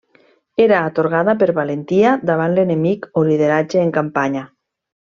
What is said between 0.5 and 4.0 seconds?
Era atorgada per valentia davant l'enemic o lideratge en